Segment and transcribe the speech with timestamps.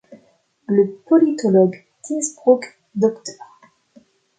[0.65, 2.65] Le politologue d’Innsbruck
[2.95, 3.35] Dr.